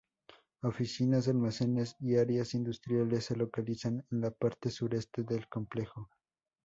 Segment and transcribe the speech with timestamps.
[0.63, 6.09] Oficinas, almacenes y áreas industriales se localizan en la parte sureste del complejo.